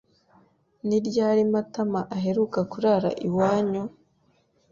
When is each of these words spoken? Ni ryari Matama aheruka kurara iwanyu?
Ni 0.87 0.97
ryari 1.07 1.41
Matama 1.53 2.01
aheruka 2.15 2.59
kurara 2.71 3.11
iwanyu? 3.27 3.83